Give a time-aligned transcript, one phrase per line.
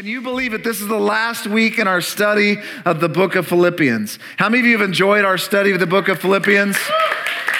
[0.00, 0.64] Can you believe it?
[0.64, 4.18] This is the last week in our study of the book of Philippians.
[4.38, 6.78] How many of you have enjoyed our study of the book of Philippians?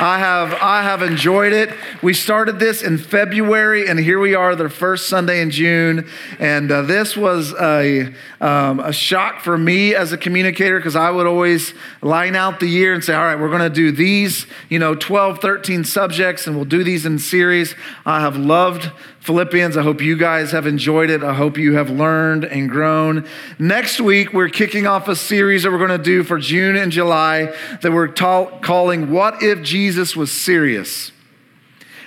[0.00, 1.74] I have, I have enjoyed it.
[2.02, 6.08] We started this in February, and here we are, the first Sunday in June.
[6.38, 8.10] And uh, this was a,
[8.40, 12.66] um, a shock for me as a communicator because I would always line out the
[12.66, 16.46] year and say, all right, we're going to do these, you know, 12, 13 subjects,
[16.46, 17.74] and we'll do these in series.
[18.06, 19.76] I have loved Philippians.
[19.76, 21.22] I hope you guys have enjoyed it.
[21.22, 23.28] I hope you have learned and grown.
[23.58, 26.90] Next week, we're kicking off a series that we're going to do for June and
[26.90, 31.12] July that we're ta- calling What If Jesus Was Serious?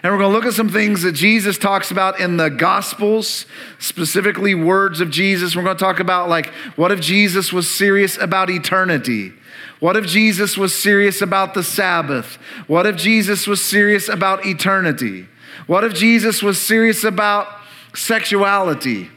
[0.03, 3.45] And we're going to look at some things that Jesus talks about in the Gospels,
[3.79, 5.55] specifically words of Jesus.
[5.55, 9.31] We're going to talk about, like, what if Jesus was serious about eternity?
[9.79, 12.37] What if Jesus was serious about the Sabbath?
[12.67, 15.27] What if Jesus was serious about eternity?
[15.67, 17.47] What if Jesus was serious about
[17.95, 19.09] sexuality?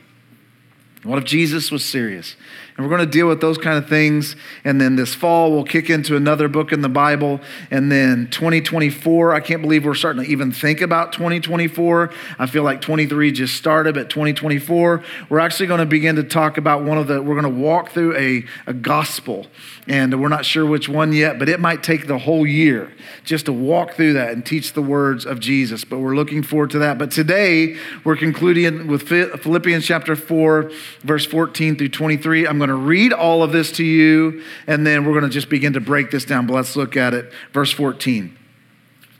[1.02, 2.36] What if Jesus was serious?
[2.76, 4.36] And we're going to deal with those kind of things.
[4.62, 7.40] And then this fall, we'll kick into another book in the Bible.
[7.70, 12.12] And then 2024, I can't believe we're starting to even think about 2024.
[12.38, 16.58] I feel like 23 just started, but 2024, we're actually going to begin to talk
[16.58, 19.46] about one of the, we're going to walk through a, a gospel.
[19.88, 22.92] And we're not sure which one yet, but it might take the whole year
[23.24, 25.84] just to walk through that and teach the words of Jesus.
[25.84, 26.98] But we're looking forward to that.
[26.98, 32.46] But today, we're concluding with Philippians chapter 4, verse 14 through 23.
[32.46, 35.30] I'm going going to read all of this to you, and then we're going to
[35.30, 36.46] just begin to break this down.
[36.46, 37.32] But let's look at it.
[37.52, 38.36] Verse 14.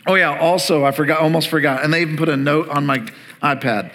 [0.07, 1.83] Oh, yeah, also, I forgot, almost forgot.
[1.83, 2.99] And they even put a note on my
[3.43, 3.93] iPad.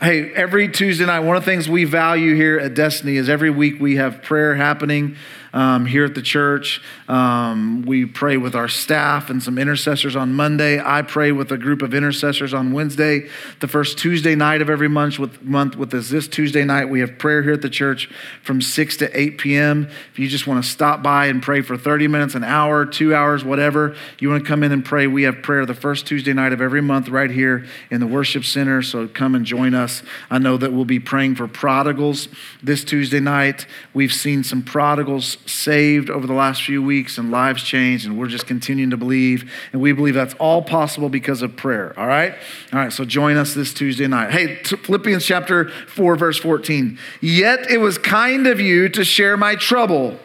[0.00, 3.50] Hey, every Tuesday night, one of the things we value here at Destiny is every
[3.50, 5.16] week we have prayer happening
[5.52, 6.80] um, here at the church.
[7.08, 10.80] Um, we pray with our staff and some intercessors on Monday.
[10.80, 13.28] I pray with a group of intercessors on Wednesday.
[13.60, 17.00] The first Tuesday night of every month with, month with this, this Tuesday night, we
[17.00, 18.08] have prayer here at the church
[18.42, 19.88] from 6 to 8 p.m.
[20.12, 23.14] If you just want to stop by and pray for 30 minutes, an hour, two
[23.14, 26.32] hours, whatever, you want to come in and pray, we have prayer the first Tuesday
[26.32, 28.82] night of every month right here in the worship center.
[28.82, 30.02] So come and join us.
[30.30, 32.28] I know that we'll be praying for prodigals
[32.62, 33.66] this Tuesday night.
[33.92, 38.28] We've seen some prodigals saved over the last few weeks and lives changed, and we're
[38.28, 39.50] just continuing to believe.
[39.72, 42.34] And we believe that's all possible because of prayer, all right?
[42.72, 44.30] All right, so join us this Tuesday night.
[44.30, 46.98] Hey, Philippians chapter 4, verse 14.
[47.20, 50.18] Yet it was kind of you to share my trouble.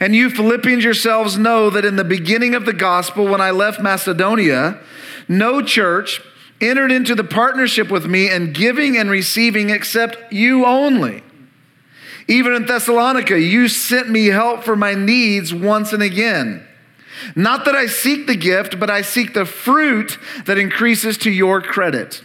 [0.00, 3.80] And you Philippians yourselves know that in the beginning of the gospel, when I left
[3.80, 4.78] Macedonia,
[5.28, 6.20] no church
[6.60, 11.22] entered into the partnership with me in giving and receiving except you only.
[12.28, 16.62] Even in Thessalonica, you sent me help for my needs once and again.
[17.34, 21.62] Not that I seek the gift, but I seek the fruit that increases to your
[21.62, 22.22] credit.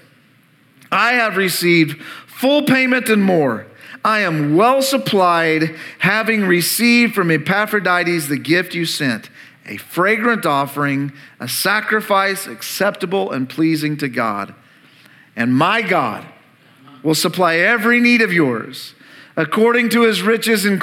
[0.92, 3.66] I have received full payment and more.
[4.06, 9.30] I am well supplied, having received from Epaphroditus the gift you sent,
[9.66, 14.54] a fragrant offering, a sacrifice acceptable and pleasing to God.
[15.38, 16.26] And my God
[17.02, 18.94] will supply every need of yours
[19.36, 20.80] according to his riches and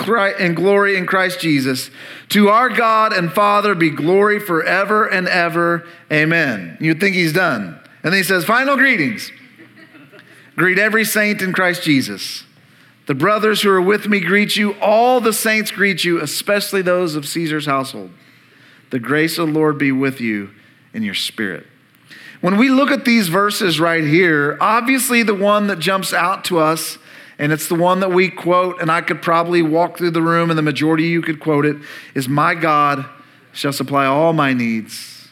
[0.56, 1.90] glory in Christ Jesus.
[2.30, 5.86] To our God and Father be glory forever and ever.
[6.12, 6.76] Amen.
[6.80, 7.78] You'd think he's done.
[8.02, 9.30] And then he says, Final greetings.
[10.56, 12.44] Greet every saint in Christ Jesus.
[13.06, 14.74] The brothers who are with me greet you.
[14.74, 18.10] All the saints greet you, especially those of Caesar's household.
[18.90, 20.50] The grace of the Lord be with you
[20.92, 21.66] in your spirit.
[22.40, 26.58] When we look at these verses right here, obviously the one that jumps out to
[26.58, 26.98] us
[27.40, 30.50] and it's the one that we quote, and I could probably walk through the room,
[30.50, 31.78] and the majority of you could quote it
[32.14, 33.06] is My God
[33.52, 35.28] shall supply all my needs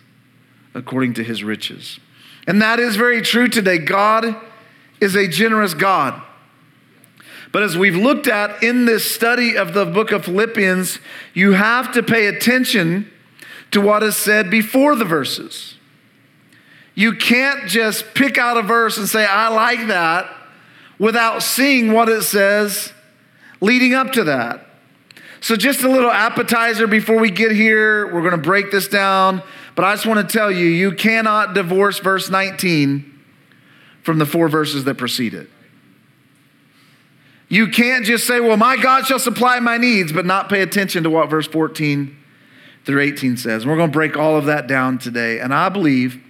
[0.74, 2.00] according to his riches.
[2.46, 3.76] And that is very true today.
[3.76, 4.34] God
[5.02, 6.22] is a generous God.
[7.52, 11.00] But as we've looked at in this study of the book of Philippians,
[11.34, 13.10] you have to pay attention
[13.70, 15.74] to what is said before the verses.
[16.94, 20.34] You can't just pick out a verse and say, I like that,
[20.98, 22.92] without seeing what it says
[23.60, 24.64] leading up to that.
[25.40, 28.12] So, just a little appetizer before we get here.
[28.12, 29.42] We're going to break this down,
[29.76, 33.20] but I just want to tell you you cannot divorce verse 19
[34.02, 35.48] from the four verses that precede it.
[37.48, 41.04] You can't just say, Well, my God shall supply my needs, but not pay attention
[41.04, 42.16] to what verse 14
[42.84, 43.62] through 18 says.
[43.62, 45.38] And we're going to break all of that down today.
[45.38, 46.22] And I believe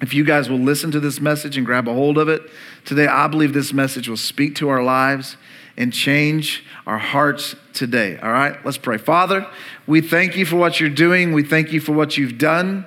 [0.00, 2.42] if you guys will listen to this message and grab a hold of it
[2.84, 5.36] today, I believe this message will speak to our lives
[5.76, 8.18] and change our hearts today.
[8.18, 8.98] All right, let's pray.
[8.98, 9.46] Father,
[9.86, 11.32] we thank you for what you're doing.
[11.32, 12.86] We thank you for what you've done.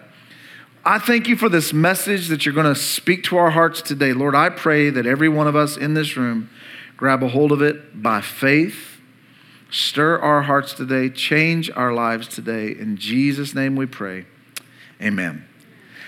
[0.84, 4.14] I thank you for this message that you're going to speak to our hearts today.
[4.14, 6.50] Lord, I pray that every one of us in this room
[6.98, 8.98] grab a hold of it by faith.
[9.70, 12.72] Stir our hearts today, change our lives today.
[12.72, 14.26] In Jesus' name we pray.
[15.02, 15.46] Amen.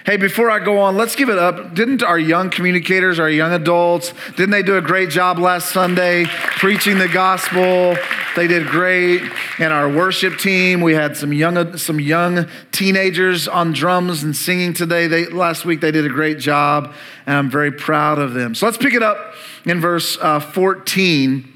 [0.06, 1.74] Hey, before I go on, let's give it up.
[1.74, 6.26] Didn't our young communicators, our young adults, didn't they do a great job last Sunday
[6.26, 7.96] preaching the gospel?
[8.36, 9.22] They did great.
[9.60, 14.74] And our worship team, we had some young some young teenagers on drums and singing
[14.74, 15.08] today.
[15.08, 16.94] They last week they did a great job,
[17.26, 18.56] and I'm very proud of them.
[18.56, 21.50] So let's pick it up in verse uh, 14.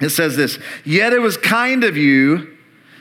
[0.00, 2.57] It says this: "Yet it was kind of you."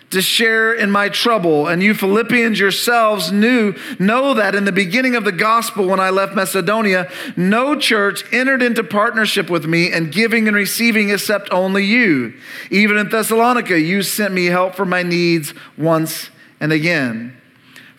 [0.09, 1.67] To share in my trouble.
[1.67, 6.09] And you Philippians yourselves knew, know that in the beginning of the gospel, when I
[6.09, 11.83] left Macedonia, no church entered into partnership with me in giving and receiving except only
[11.83, 12.33] you.
[12.71, 16.29] Even in Thessalonica, you sent me help for my needs once
[16.59, 17.33] and again.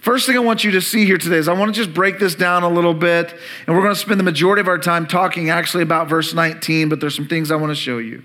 [0.00, 2.18] First thing I want you to see here today is I want to just break
[2.18, 3.34] this down a little bit,
[3.66, 6.88] and we're going to spend the majority of our time talking actually about verse 19,
[6.88, 8.22] but there's some things I want to show you.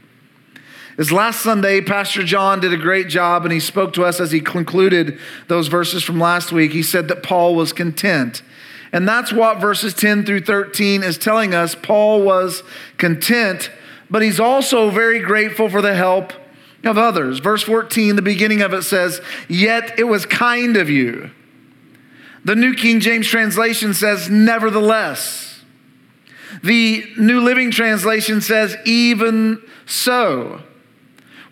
[0.95, 4.31] This last Sunday, Pastor John did a great job and he spoke to us as
[4.31, 5.17] he concluded
[5.47, 6.71] those verses from last week.
[6.71, 8.43] He said that Paul was content.
[8.91, 11.73] And that's what verses 10 through 13 is telling us.
[11.73, 12.61] Paul was
[12.99, 13.71] content,
[14.07, 16.31] but he's also very grateful for the help
[16.83, 17.39] of others.
[17.39, 19.19] Verse 14, the beginning of it says,
[19.49, 21.31] Yet it was kind of you.
[22.45, 25.63] The New King James translation says, Nevertheless.
[26.63, 30.61] The New Living Translation says, Even so.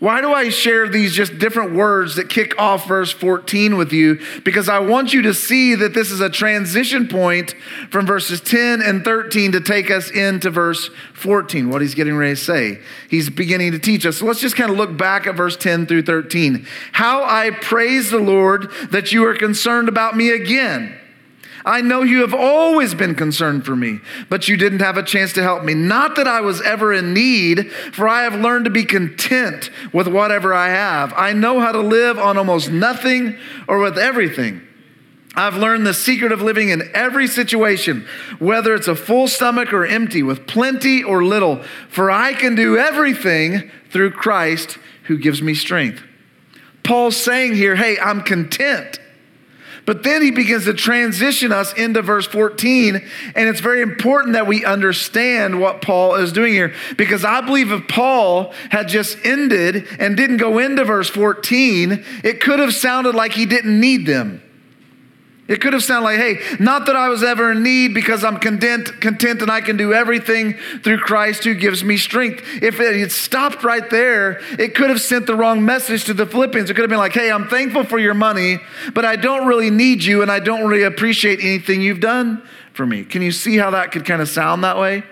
[0.02, 4.20] Why do I share these just different words that kick off verse 14 with you?
[4.44, 7.54] Because I want you to see that this is a transition point
[7.92, 12.34] from verses 10 and 13 to take us into verse 14, what he's getting ready
[12.34, 12.80] to say.
[13.12, 14.18] He's beginning to teach us.
[14.18, 16.66] So let's just kind of look back at verse 10 through 13.
[16.94, 20.98] How I praise the Lord that you are concerned about me again.
[21.66, 24.00] I know you have always been concerned for me,
[24.30, 25.74] but you didn't have a chance to help me.
[25.74, 30.08] Not that I was ever in need, for I have learned to be content with
[30.08, 31.14] whatever I have.
[31.16, 33.38] I know how to live on almost nothing
[33.68, 34.62] or with everything.
[35.34, 38.06] I've learned the secret of living in every situation,
[38.40, 42.78] whether it's a full stomach or empty, with plenty or little, for I can do
[42.78, 46.04] everything through Christ who gives me strength.
[46.84, 49.00] Paul's saying here, hey, I'm content.
[49.86, 52.96] But then he begins to transition us into verse 14.
[53.36, 56.74] And it's very important that we understand what Paul is doing here.
[56.98, 62.42] Because I believe if Paul had just ended and didn't go into verse 14, it
[62.42, 64.42] could have sounded like he didn't need them.
[65.48, 68.38] It could have sounded like, hey, not that I was ever in need because I'm
[68.38, 70.54] content, content and I can do everything
[70.84, 72.44] through Christ who gives me strength.
[72.62, 76.26] If it had stopped right there, it could have sent the wrong message to the
[76.26, 76.70] Philippians.
[76.70, 78.60] It could have been like, hey, I'm thankful for your money,
[78.94, 82.42] but I don't really need you and I don't really appreciate anything you've done
[82.74, 83.04] for me.
[83.04, 85.04] Can you see how that could kind of sound that way?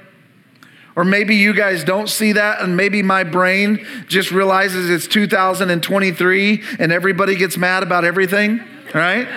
[0.95, 6.63] Or maybe you guys don't see that, and maybe my brain just realizes it's 2023
[6.77, 8.61] and everybody gets mad about everything,
[8.93, 9.27] right?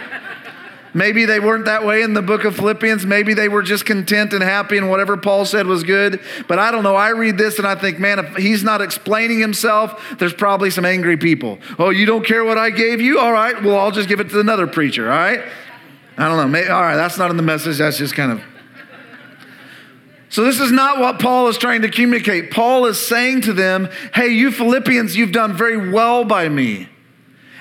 [0.95, 3.07] Maybe they weren't that way in the book of Philippians.
[3.07, 6.21] Maybe they were just content and happy and whatever Paul said was good.
[6.49, 6.97] But I don't know.
[6.97, 10.85] I read this and I think, man, if he's not explaining himself, there's probably some
[10.85, 11.59] angry people.
[11.79, 13.19] Oh, you don't care what I gave you?
[13.19, 15.43] All right, well, I'll just give it to another preacher, all right?
[16.19, 16.49] I don't know.
[16.49, 17.79] Maybe, all right, that's not in the message.
[17.79, 18.43] That's just kind of.
[20.29, 22.51] So, this is not what Paul is trying to communicate.
[22.51, 26.89] Paul is saying to them, hey, you Philippians, you've done very well by me.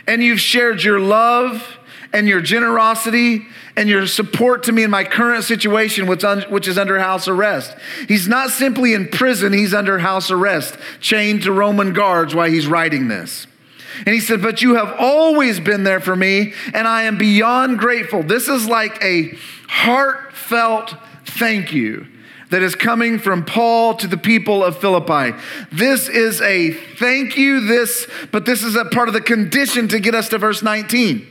[0.08, 1.80] And you've shared your love
[2.14, 6.68] and your generosity and your support to me in my current situation, which, un- which
[6.68, 7.76] is under house arrest.
[8.08, 12.68] He's not simply in prison, he's under house arrest, chained to Roman guards while he's
[12.68, 13.48] writing this.
[14.06, 17.80] And he said, But you have always been there for me, and I am beyond
[17.80, 18.24] grateful.
[18.24, 19.38] This is like a
[19.68, 22.08] heartfelt thank you
[22.50, 25.38] that is coming from Paul to the people of Philippi.
[25.72, 30.00] This is a thank you, this, but this is a part of the condition to
[30.00, 31.31] get us to verse 19.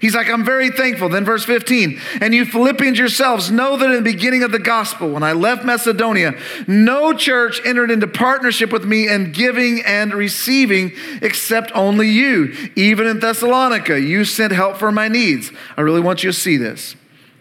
[0.00, 1.08] He's like, I'm very thankful.
[1.08, 5.10] Then, verse 15, and you Philippians yourselves know that in the beginning of the gospel,
[5.10, 6.34] when I left Macedonia,
[6.66, 12.54] no church entered into partnership with me in giving and receiving except only you.
[12.76, 15.52] Even in Thessalonica, you sent help for my needs.
[15.76, 16.96] I really want you to see this.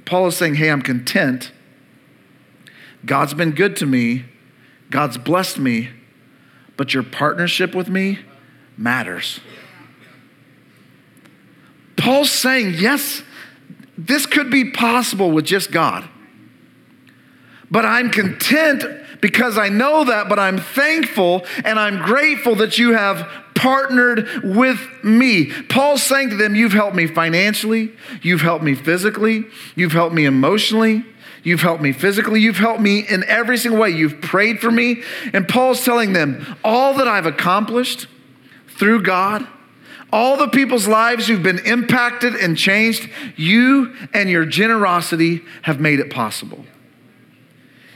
[0.06, 1.52] Paul is saying, Hey, I'm content.
[3.06, 4.26] God's been good to me,
[4.90, 5.90] God's blessed me,
[6.78, 8.20] but your partnership with me
[8.78, 9.40] matters.
[12.04, 13.24] Paul's saying, yes,
[13.98, 16.04] this could be possible with just God.
[17.72, 18.84] But I'm content
[19.22, 24.86] because I know that, but I'm thankful and I'm grateful that you have partnered with
[25.02, 25.50] me.
[25.70, 29.46] Paul's saying to them, You've helped me financially, you've helped me physically,
[29.76, 31.06] you've helped me emotionally,
[31.44, 32.40] You've helped me physically.
[32.40, 33.90] You've helped me in every single way.
[33.90, 35.04] You've prayed for me.
[35.34, 38.08] And Paul's telling them, all that I've accomplished
[38.70, 39.46] through God,
[40.13, 46.00] all the people's lives who've been impacted and changed, you and your generosity have made
[46.00, 46.63] it possible.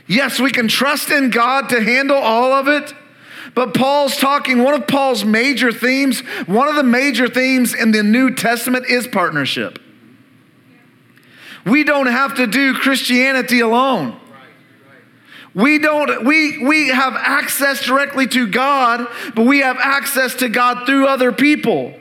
[0.08, 2.92] Yes, we can trust in God to handle all of it.
[3.54, 8.02] But Paul's talking, one of Paul's major themes, one of the major themes in the
[8.02, 9.78] New Testament is partnership.
[11.64, 14.18] We don't have to do Christianity alone.
[15.54, 20.86] We don't we we have access directly to God, but we have access to God
[20.86, 21.94] through other people.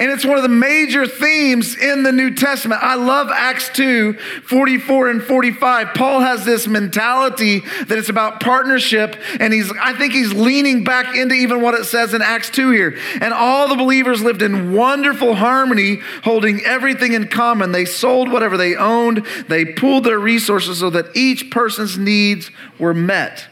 [0.00, 2.82] And it's one of the major themes in the New Testament.
[2.82, 5.92] I love Acts 2 44 and 45.
[5.92, 11.14] Paul has this mentality that it's about partnership, and he's, I think he's leaning back
[11.14, 12.98] into even what it says in Acts 2 here.
[13.20, 17.72] And all the believers lived in wonderful harmony, holding everything in common.
[17.72, 22.94] They sold whatever they owned, they pooled their resources so that each person's needs were
[22.94, 23.48] met.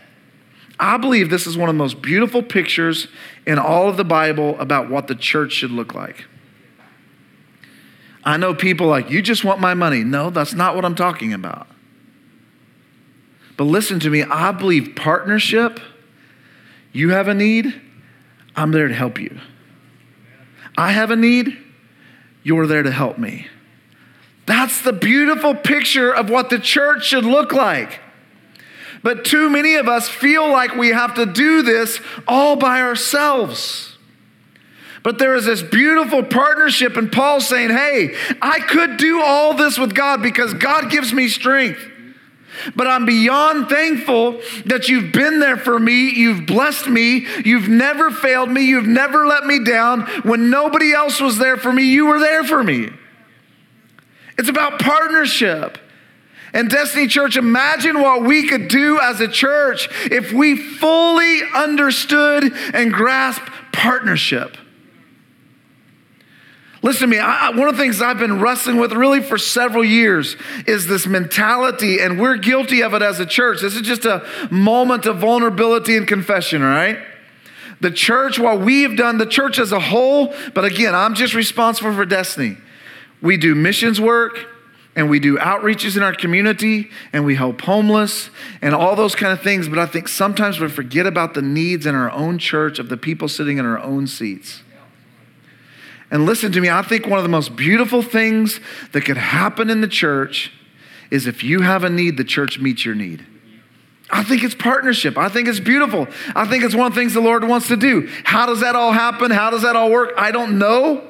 [0.80, 3.08] I believe this is one of the most beautiful pictures
[3.46, 6.24] in all of the Bible about what the church should look like.
[8.28, 10.04] I know people like, you just want my money.
[10.04, 11.66] No, that's not what I'm talking about.
[13.56, 15.80] But listen to me, I believe partnership,
[16.92, 17.80] you have a need,
[18.54, 19.40] I'm there to help you.
[20.76, 21.56] I have a need,
[22.42, 23.46] you're there to help me.
[24.44, 27.98] That's the beautiful picture of what the church should look like.
[29.02, 33.87] But too many of us feel like we have to do this all by ourselves.
[35.02, 39.78] But there is this beautiful partnership, and Paul's saying, Hey, I could do all this
[39.78, 41.80] with God because God gives me strength.
[42.74, 46.10] But I'm beyond thankful that you've been there for me.
[46.10, 47.26] You've blessed me.
[47.44, 48.62] You've never failed me.
[48.62, 50.02] You've never let me down.
[50.22, 52.90] When nobody else was there for me, you were there for me.
[54.36, 55.78] It's about partnership.
[56.52, 62.52] And Destiny Church, imagine what we could do as a church if we fully understood
[62.72, 64.56] and grasped partnership.
[66.80, 69.84] Listen to me, I, one of the things I've been wrestling with really for several
[69.84, 73.60] years is this mentality, and we're guilty of it as a church.
[73.60, 76.98] This is just a moment of vulnerability and confession, right?
[77.80, 81.92] The church, what we've done, the church as a whole, but again, I'm just responsible
[81.94, 82.56] for destiny.
[83.20, 84.46] We do missions work
[84.94, 88.30] and we do outreaches in our community and we help homeless
[88.62, 91.86] and all those kind of things, but I think sometimes we forget about the needs
[91.86, 94.62] in our own church of the people sitting in our own seats.
[96.10, 98.60] And listen to me, I think one of the most beautiful things
[98.92, 100.52] that could happen in the church
[101.10, 103.26] is if you have a need, the church meets your need.
[104.10, 105.18] I think it's partnership.
[105.18, 106.08] I think it's beautiful.
[106.34, 108.08] I think it's one of the things the Lord wants to do.
[108.24, 109.30] How does that all happen?
[109.30, 110.12] How does that all work?
[110.16, 111.04] I don't know.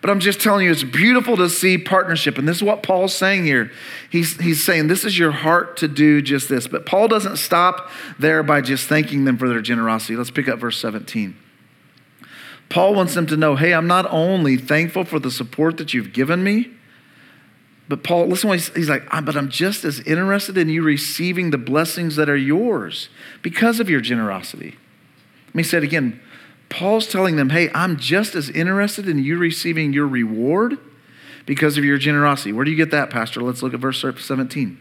[0.00, 2.36] But I'm just telling you, it's beautiful to see partnership.
[2.36, 3.70] And this is what Paul's saying here.
[4.10, 6.66] He's, he's saying, This is your heart to do just this.
[6.66, 10.16] But Paul doesn't stop there by just thanking them for their generosity.
[10.16, 11.36] Let's pick up verse 17.
[12.72, 16.14] Paul wants them to know hey, I'm not only thankful for the support that you've
[16.14, 16.70] given me,
[17.86, 21.50] but Paul, listen he's, he's like, ah, but I'm just as interested in you receiving
[21.50, 23.10] the blessings that are yours
[23.42, 24.78] because of your generosity.
[25.48, 26.18] Let me say it again.
[26.70, 30.78] Paul's telling them, hey, I'm just as interested in you receiving your reward
[31.44, 32.54] because of your generosity.
[32.54, 33.42] Where do you get that, Pastor?
[33.42, 34.80] Let's look at verse 17.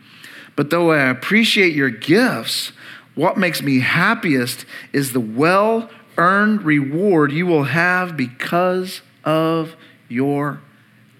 [0.55, 2.71] But though I appreciate your gifts,
[3.15, 9.75] what makes me happiest is the well earned reward you will have because of
[10.08, 10.62] your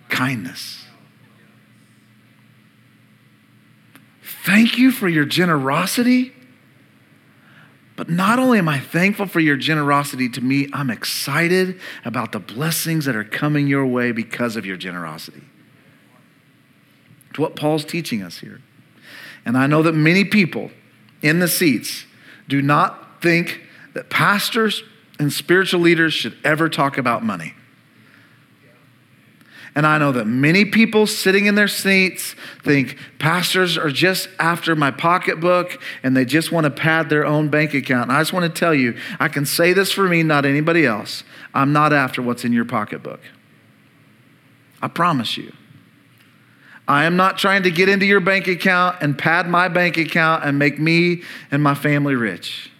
[0.10, 0.86] kindness.
[4.44, 6.34] Thank you for your generosity.
[7.96, 12.40] But not only am I thankful for your generosity to me, I'm excited about the
[12.40, 15.44] blessings that are coming your way because of your generosity.
[17.30, 18.62] It's what Paul's teaching us here.
[19.46, 20.72] And I know that many people
[21.22, 22.06] in the seats
[22.48, 23.62] do not think
[23.94, 24.84] that pastors
[25.20, 27.54] and spiritual leaders should ever talk about money.
[29.74, 34.76] And I know that many people sitting in their seats think pastors are just after
[34.76, 38.10] my pocketbook and they just want to pad their own bank account.
[38.10, 40.86] And I just want to tell you, I can say this for me, not anybody
[40.86, 41.24] else.
[41.54, 43.22] I'm not after what's in your pocketbook.
[44.82, 45.54] I promise you.
[46.88, 50.44] I am not trying to get into your bank account and pad my bank account
[50.44, 52.71] and make me and my family rich.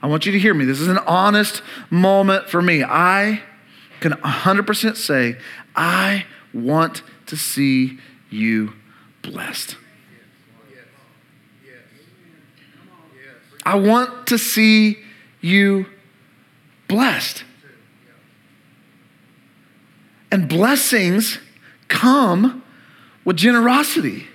[0.00, 0.64] I want you to hear me.
[0.64, 2.84] This is an honest moment for me.
[2.84, 3.42] I
[4.00, 5.36] can 100% say,
[5.74, 6.24] I
[6.54, 7.98] want to see
[8.30, 8.74] you
[9.22, 9.76] blessed.
[13.66, 14.98] I want to see
[15.40, 15.86] you
[16.86, 17.44] blessed.
[20.30, 21.38] And blessings
[21.88, 22.62] come
[23.24, 24.26] with generosity.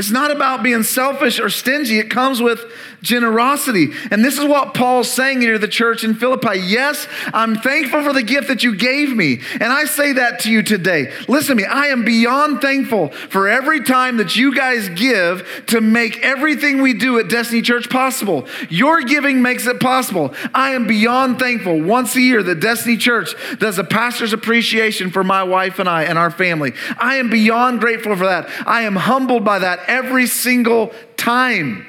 [0.00, 1.98] It's not about being selfish or stingy.
[1.98, 2.64] It comes with
[3.02, 3.88] generosity.
[4.10, 6.58] And this is what Paul's saying here to the church in Philippi.
[6.58, 9.40] Yes, I'm thankful for the gift that you gave me.
[9.54, 11.12] And I say that to you today.
[11.28, 11.68] Listen to me.
[11.68, 16.94] I am beyond thankful for every time that you guys give to make everything we
[16.94, 18.46] do at Destiny Church possible.
[18.70, 20.32] Your giving makes it possible.
[20.54, 25.22] I am beyond thankful once a year that Destiny Church does a pastor's appreciation for
[25.22, 26.72] my wife and I and our family.
[26.98, 28.48] I am beyond grateful for that.
[28.66, 31.86] I am humbled by that every single time.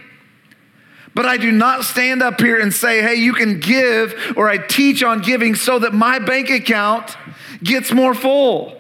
[1.13, 4.57] But I do not stand up here and say, hey, you can give, or I
[4.57, 7.15] teach on giving so that my bank account
[7.63, 8.77] gets more full.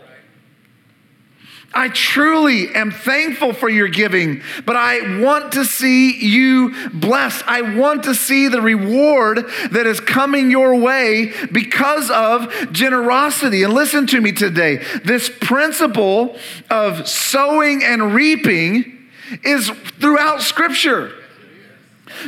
[1.73, 7.45] I truly am thankful for your giving, but I want to see you blessed.
[7.47, 13.63] I want to see the reward that is coming your way because of generosity.
[13.63, 16.35] And listen to me today this principle
[16.69, 19.00] of sowing and reaping
[19.43, 19.69] is
[19.99, 21.13] throughout Scripture.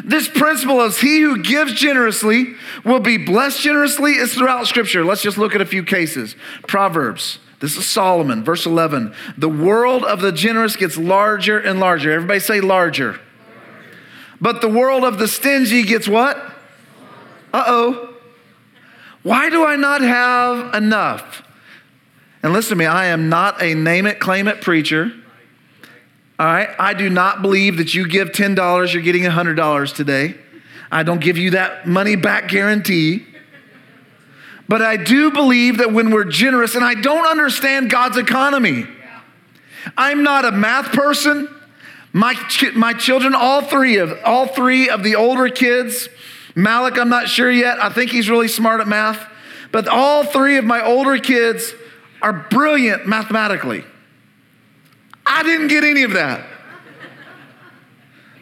[0.04, 2.56] This principle of he who gives generously
[2.86, 5.04] will be blessed generously is throughout Scripture.
[5.04, 6.36] Let's just look at a few cases.
[6.68, 7.40] Proverbs.
[7.60, 9.14] This is Solomon, verse 11.
[9.38, 12.12] The world of the generous gets larger and larger.
[12.12, 13.20] Everybody say larger.
[14.42, 16.38] But the world of the stingy gets what?
[17.54, 18.16] Uh oh.
[19.22, 21.44] Why do I not have enough?
[22.42, 25.14] And listen to me, I am not a name it, claim it preacher.
[26.40, 26.70] All right?
[26.80, 30.36] I do not believe that you give $10, you're getting $100 today.
[30.92, 33.26] I don't give you that money back guarantee.
[34.68, 38.88] But I do believe that when we're generous, and I don't understand God's economy.
[39.98, 41.50] I'm not a math person.
[42.14, 42.36] My,
[42.76, 46.08] my children, all three of all three of the older kids,
[46.56, 47.82] Malik, I'm not sure yet.
[47.82, 49.28] I think he's really smart at math.
[49.72, 51.74] But all three of my older kids
[52.22, 53.84] are brilliant mathematically.
[55.34, 56.46] I didn't get any of that.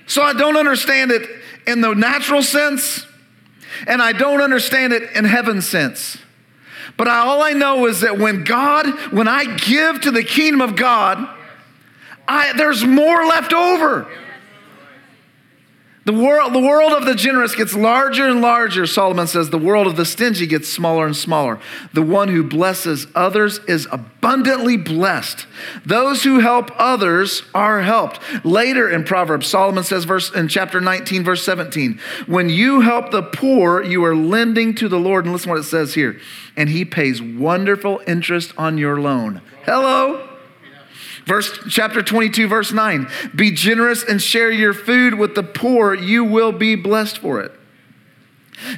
[0.07, 1.29] So I don't understand it
[1.65, 3.05] in the natural sense,
[3.87, 6.17] and I don't understand it in heaven's sense.
[6.97, 10.61] But I, all I know is that when God, when I give to the kingdom
[10.61, 11.29] of God,
[12.27, 14.07] I, there's more left over.
[16.03, 19.51] The world, the world of the generous gets larger and larger, Solomon says.
[19.51, 21.59] The world of the stingy gets smaller and smaller.
[21.93, 25.45] The one who blesses others is abundantly blessed.
[25.85, 28.19] Those who help others are helped.
[28.43, 33.21] Later in Proverbs, Solomon says verse in chapter 19, verse 17, when you help the
[33.21, 35.25] poor, you are lending to the Lord.
[35.25, 36.19] And listen what it says here.
[36.57, 39.41] And he pays wonderful interest on your loan.
[39.65, 40.30] Hello?
[41.25, 43.07] Verse chapter 22 verse 9.
[43.35, 47.51] Be generous and share your food with the poor, you will be blessed for it.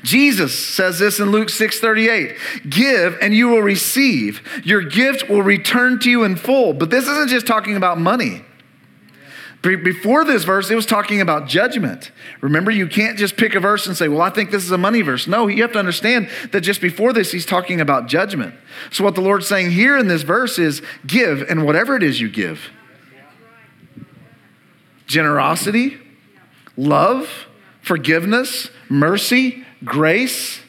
[0.04, 2.38] Jesus says this in Luke 6:38.
[2.70, 4.42] Give and you will receive.
[4.64, 6.74] Your gift will return to you in full.
[6.74, 8.44] But this isn't just talking about money.
[9.64, 12.12] Before this verse, it was talking about judgment.
[12.42, 14.78] Remember, you can't just pick a verse and say, Well, I think this is a
[14.78, 15.26] money verse.
[15.26, 18.56] No, you have to understand that just before this, he's talking about judgment.
[18.92, 22.20] So, what the Lord's saying here in this verse is give, and whatever it is
[22.20, 22.72] you give
[25.06, 25.98] generosity,
[26.76, 27.48] love,
[27.82, 30.60] forgiveness, mercy, grace,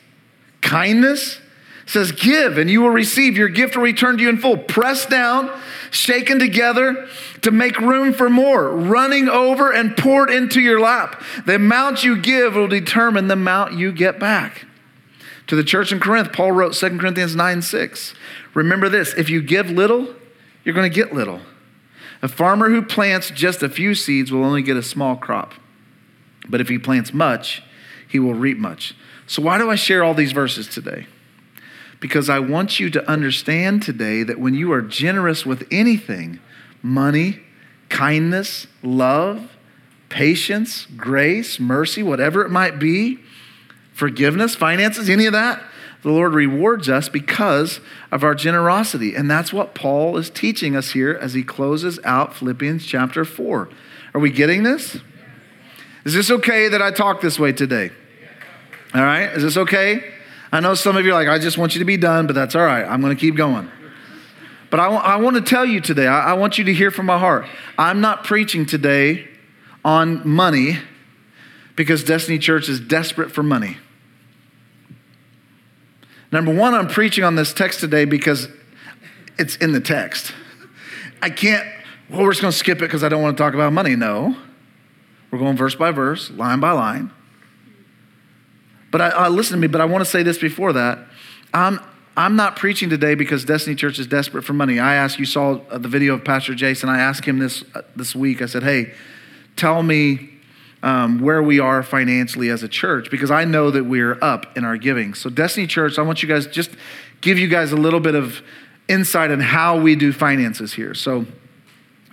[0.61, 1.41] kindness
[1.87, 3.37] says, Give, and you will receive.
[3.37, 4.57] Your gift will return to you in full.
[4.57, 5.51] Pressed down,
[5.91, 7.09] shaken together
[7.45, 11.23] to make room for more, running over and poured into your lap.
[11.47, 14.67] The amount you give will determine the amount you get back.
[15.47, 18.15] To the church in Corinth, Paul wrote 2 Corinthians 9 6.
[18.55, 20.15] Remember this if you give little,
[20.65, 21.41] you're going to get little.
[22.23, 25.53] A farmer who plants just a few seeds will only get a small crop.
[26.49, 27.63] But if he plants much,
[28.09, 28.95] he will reap much.
[29.27, 31.07] So, why do I share all these verses today?
[32.05, 36.39] because I want you to understand today that when you are generous with anything
[36.85, 37.41] money,
[37.89, 39.51] kindness, love,
[40.09, 43.19] patience, grace, mercy, whatever it might be
[43.93, 45.61] forgiveness, finances, any of that
[46.05, 47.81] the Lord rewards us because
[48.13, 49.15] of our generosity.
[49.15, 53.71] And that's what Paul is teaching us here as he closes out Philippians chapter 4.
[54.13, 54.99] Are we getting this?
[56.05, 57.91] Is this okay that I talk this way today?
[58.95, 59.31] All right?
[59.31, 60.05] Is this okay?
[60.53, 62.35] I know some of you are like, I just want you to be done, but
[62.35, 62.85] that's all right.
[62.85, 63.71] I'm going to keep going.
[64.75, 67.17] But I, want to tell you today, I-, I want you to hear from my
[67.17, 67.47] heart.
[67.79, 69.29] I'm not preaching today
[69.85, 70.79] on money
[71.77, 73.77] because Destiny Church is desperate for money.
[76.33, 78.49] Number one, I'm preaching on this text today because
[79.39, 80.35] it's in the text.
[81.23, 81.65] I can't,
[82.11, 83.95] well, we're just going to skip it because I don't want to talk about money.
[83.95, 84.37] No.
[85.31, 87.13] We're going verse by verse, line by line.
[88.91, 90.99] But I, I, listen to me, but I want to say this before that.
[91.53, 91.79] I'm,
[92.17, 94.79] I'm not preaching today because Destiny Church is desperate for money.
[94.79, 96.89] I asked, you saw the video of Pastor Jason.
[96.89, 98.41] I asked him this uh, this week.
[98.41, 98.95] I said, hey,
[99.57, 100.31] tell me
[100.85, 104.65] um, where we are financially as a church because I know that we're up in
[104.65, 105.15] our giving.
[105.15, 106.71] So, Destiny Church, I want you guys just
[107.21, 108.43] give you guys a little bit of
[108.87, 110.95] insight on how we do finances here.
[110.95, 111.27] So,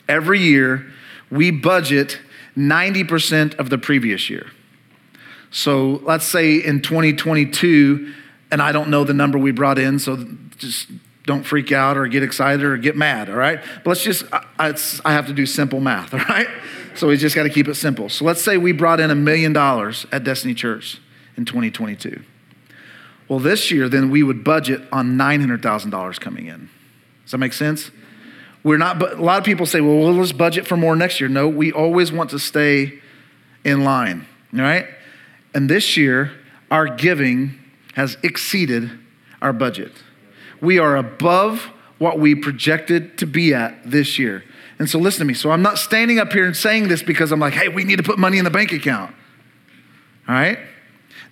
[0.09, 0.91] every year
[1.29, 2.19] we budget
[2.57, 4.47] 90% of the previous year.
[5.51, 8.13] So, let's say in 2022,
[8.51, 10.25] and I don't know the number we brought in, so
[10.57, 10.89] just
[11.25, 13.61] don't freak out or get excited or get mad, all right?
[13.83, 14.25] But let's just,
[14.59, 16.47] I, I have to do simple math, all right?
[16.95, 18.09] So we just got to keep it simple.
[18.09, 20.99] So let's say we brought in a million dollars at Destiny Church
[21.37, 22.21] in 2022.
[23.29, 26.69] Well, this year, then we would budget on $900,000 coming in.
[27.23, 27.91] Does that make sense?
[28.63, 31.21] We're not, but a lot of people say, well, we'll just budget for more next
[31.21, 31.29] year.
[31.29, 32.99] No, we always want to stay
[33.63, 34.85] in line, all right?
[35.53, 36.33] And this year,
[36.69, 37.57] our giving
[37.93, 38.91] has exceeded
[39.41, 39.91] our budget.
[40.62, 44.43] We are above what we projected to be at this year.
[44.80, 45.34] And so listen to me.
[45.34, 47.97] So I'm not standing up here and saying this because I'm like, hey, we need
[47.97, 49.13] to put money in the bank account.
[50.27, 50.58] All right?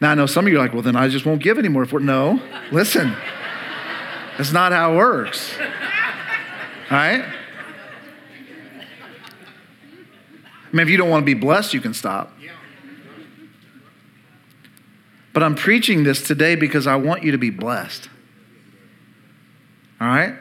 [0.02, 1.84] Now I know some of you are like, well, then I just won't give anymore.
[1.84, 2.42] If we're no,
[2.72, 3.16] listen.
[4.38, 5.58] That's not how it works.
[5.60, 7.24] All right?
[10.72, 12.32] I mean, if you don't want to be blessed, you can stop.
[15.34, 18.10] But I'm preaching this today because I want you to be blessed.
[20.02, 20.36] All right?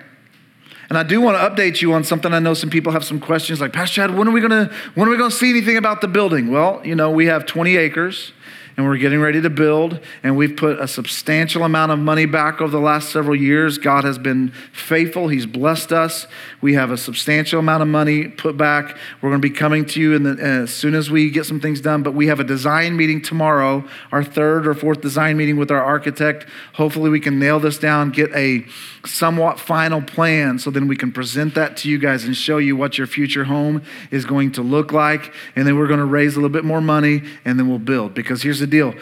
[0.88, 2.32] And I do want to update you on something.
[2.32, 5.06] I know some people have some questions like, Pastor Chad, when are we gonna when
[5.06, 6.50] are we gonna see anything about the building?
[6.50, 8.32] Well, you know, we have 20 acres
[8.78, 12.60] and we're getting ready to build, and we've put a substantial amount of money back
[12.60, 13.76] over the last several years.
[13.76, 16.28] God has been faithful, He's blessed us.
[16.60, 18.96] We have a substantial amount of money put back.
[19.20, 21.58] We're going to be coming to you the, uh, as soon as we get some
[21.58, 25.56] things done, but we have a design meeting tomorrow, our third or fourth design meeting
[25.56, 26.46] with our architect.
[26.74, 28.64] Hopefully, we can nail this down, get a
[29.04, 32.76] somewhat final plan so then we can present that to you guys and show you
[32.76, 35.32] what your future home is going to look like.
[35.56, 38.14] And then we're going to raise a little bit more money and then we'll build.
[38.14, 38.94] Because here's the deal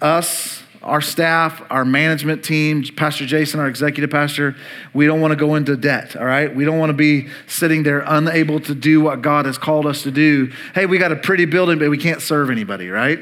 [0.00, 4.54] us, our staff, our management team, Pastor Jason, our executive pastor,
[4.94, 6.54] we don't want to go into debt, all right?
[6.54, 10.02] We don't want to be sitting there unable to do what God has called us
[10.04, 10.52] to do.
[10.74, 13.18] Hey, we got a pretty building, but we can't serve anybody, right?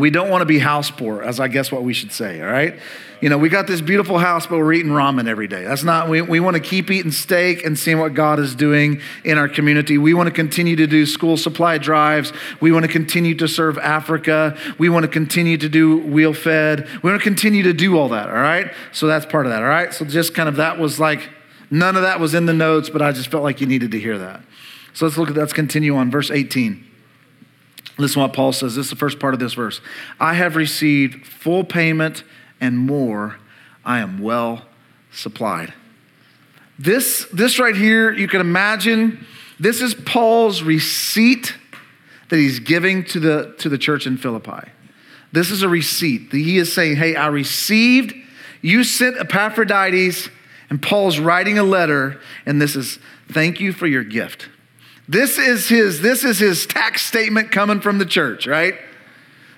[0.00, 2.50] We don't want to be house poor, as I guess what we should say, all
[2.50, 2.78] right?
[3.20, 5.64] You know, we got this beautiful house, but we're eating ramen every day.
[5.64, 9.02] That's not, we, we want to keep eating steak and seeing what God is doing
[9.24, 9.98] in our community.
[9.98, 12.32] We want to continue to do school supply drives.
[12.60, 14.56] We want to continue to serve Africa.
[14.78, 16.88] We want to continue to do wheel fed.
[17.02, 18.72] We want to continue to do all that, all right?
[18.92, 19.92] So that's part of that, all right?
[19.92, 21.28] So just kind of that was like,
[21.70, 24.00] none of that was in the notes, but I just felt like you needed to
[24.00, 24.40] hear that.
[24.94, 26.89] So let's look at, let's continue on, verse 18.
[28.00, 28.76] Listen to what Paul says.
[28.76, 29.80] This is the first part of this verse.
[30.18, 32.24] I have received full payment
[32.60, 33.36] and more,
[33.84, 34.66] I am well
[35.10, 35.72] supplied.
[36.78, 39.26] This, this right here, you can imagine,
[39.58, 41.54] this is Paul's receipt
[42.30, 44.70] that he's giving to the, to the church in Philippi.
[45.32, 46.30] This is a receipt.
[46.30, 48.14] That he is saying, Hey, I received,
[48.62, 50.28] you sent Epaphroditus,
[50.70, 54.48] and Paul's writing a letter, and this is thank you for your gift.
[55.10, 58.74] This is his, this is his tax statement coming from the church, right?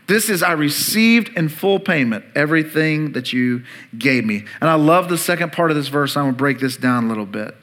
[0.06, 3.62] This is, I received in full payment everything that you
[3.98, 4.46] gave me.
[4.62, 6.16] And I love the second part of this verse.
[6.16, 7.54] I'm going to break this down a little bit.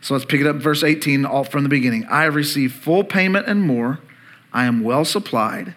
[0.00, 2.06] So let's pick it up, verse 18, all from the beginning.
[2.08, 3.98] I have received full payment and more.
[4.52, 5.74] I am well supplied,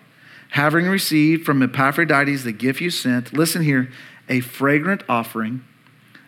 [0.50, 3.34] having received from Epaphroditus the gift you sent.
[3.34, 3.92] Listen here
[4.30, 5.64] a fragrant offering,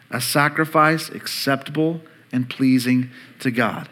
[0.10, 3.88] a sacrifice acceptable and pleasing to God.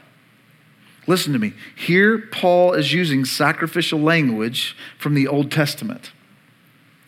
[1.10, 1.54] Listen to me.
[1.76, 6.12] Here, Paul is using sacrificial language from the Old Testament.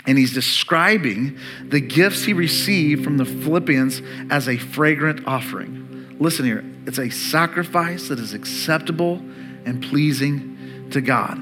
[0.07, 6.17] And he's describing the gifts he received from the Philippians as a fragrant offering.
[6.19, 9.17] Listen here, it's a sacrifice that is acceptable
[9.65, 11.37] and pleasing to God.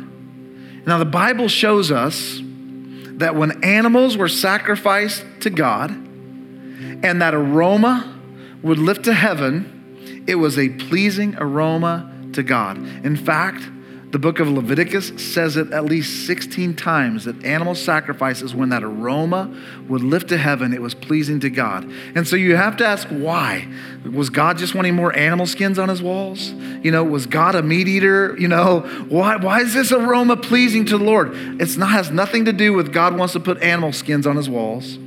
[0.85, 8.19] Now, the Bible shows us that when animals were sacrificed to God and that aroma
[8.61, 12.77] would lift to heaven, it was a pleasing aroma to God.
[12.77, 13.63] In fact,
[14.11, 18.83] the book of Leviticus says it at least 16 times that animal sacrifices, when that
[18.83, 19.55] aroma
[19.87, 21.87] would lift to heaven, it was pleasing to God.
[22.15, 23.67] And so you have to ask why.
[24.11, 26.49] Was God just wanting more animal skins on his walls?
[26.49, 28.35] You know, was God a meat eater?
[28.39, 31.35] You know, why, why is this aroma pleasing to the Lord?
[31.61, 34.97] It has nothing to do with God wants to put animal skins on his walls.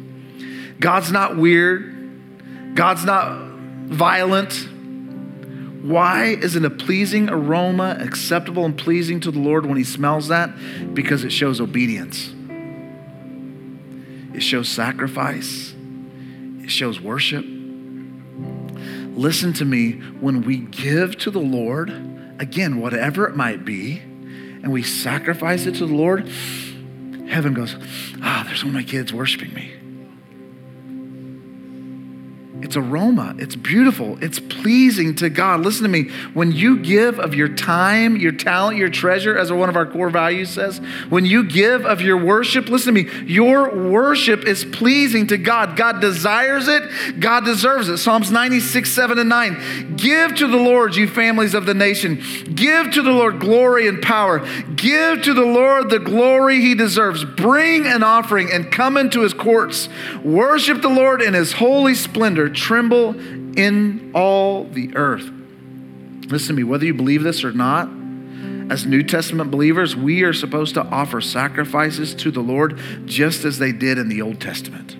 [0.78, 2.76] God's not weird.
[2.76, 3.36] God's not
[3.86, 4.68] violent.
[5.82, 10.28] Why is it a pleasing aroma, acceptable and pleasing to the Lord when He smells
[10.28, 10.94] that?
[10.94, 12.32] Because it shows obedience,
[14.32, 15.74] it shows sacrifice,
[16.62, 17.44] it shows worship.
[19.14, 21.90] Listen to me, when we give to the Lord,
[22.38, 26.28] again, whatever it might be, and we sacrifice it to the Lord,
[27.28, 27.76] heaven goes,
[28.22, 29.81] ah, there's one of my kids worshiping me.
[32.62, 33.34] It's aroma.
[33.38, 34.22] It's beautiful.
[34.22, 35.60] It's pleasing to God.
[35.60, 36.10] Listen to me.
[36.32, 40.10] When you give of your time, your talent, your treasure, as one of our core
[40.10, 45.26] values says, when you give of your worship, listen to me, your worship is pleasing
[45.28, 45.76] to God.
[45.76, 47.98] God desires it, God deserves it.
[47.98, 49.96] Psalms 96, 7 and 9.
[49.96, 52.22] Give to the Lord, you families of the nation.
[52.54, 54.46] Give to the Lord glory and power.
[54.76, 57.24] Give to the Lord the glory he deserves.
[57.24, 59.88] Bring an offering and come into his courts.
[60.22, 63.18] Worship the Lord in his holy splendor tremble
[63.58, 65.30] in all the earth.
[66.28, 67.88] Listen to me, whether you believe this or not,
[68.70, 73.58] as New Testament believers, we are supposed to offer sacrifices to the Lord just as
[73.58, 74.96] they did in the Old Testament.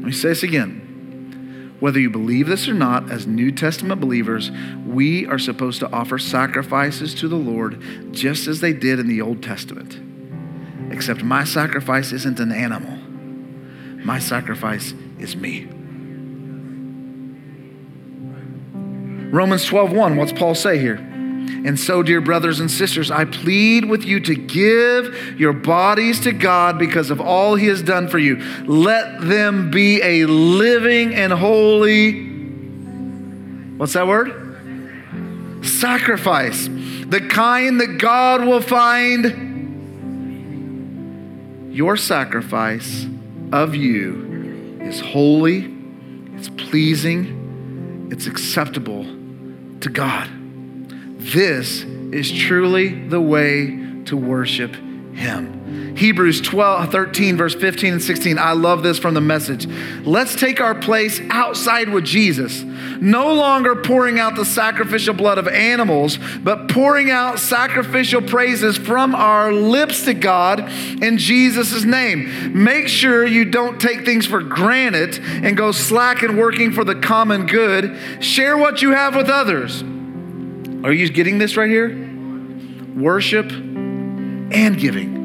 [0.00, 1.76] Let me say this again.
[1.80, 4.50] Whether you believe this or not, as New Testament believers,
[4.86, 9.20] we are supposed to offer sacrifices to the Lord just as they did in the
[9.20, 10.13] Old Testament.
[10.94, 12.96] Except my sacrifice isn't an animal,
[14.04, 15.66] my sacrifice is me.
[19.32, 20.94] Romans 12:1, what's Paul say here?
[20.94, 26.30] And so, dear brothers and sisters, I plead with you to give your bodies to
[26.30, 28.36] God because of all He has done for you.
[28.64, 32.26] Let them be a living and holy,
[33.78, 35.64] what's that word?
[35.66, 36.68] Sacrifice.
[36.68, 39.53] The kind that God will find
[41.74, 43.04] your sacrifice
[43.50, 45.74] of you is holy,
[46.36, 49.02] it's pleasing, it's acceptable
[49.80, 50.30] to God.
[51.18, 54.72] This is truly the way to worship
[55.14, 55.63] Him.
[55.96, 58.38] Hebrews 12, 13, verse 15 and 16.
[58.38, 59.66] I love this from the message.
[60.04, 65.46] Let's take our place outside with Jesus, no longer pouring out the sacrificial blood of
[65.46, 70.60] animals, but pouring out sacrificial praises from our lips to God
[71.00, 72.64] in Jesus' name.
[72.64, 76.96] Make sure you don't take things for granted and go slack in working for the
[76.96, 77.96] common good.
[78.20, 79.82] Share what you have with others.
[80.84, 81.88] Are you getting this right here?
[82.96, 85.23] Worship and giving.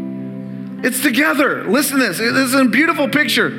[0.84, 1.64] It's together.
[1.66, 2.18] Listen to this.
[2.18, 3.50] This is a beautiful picture.